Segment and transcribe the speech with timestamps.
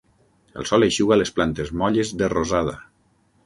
[0.61, 2.79] El sol eixuga les plantes molles de rosada.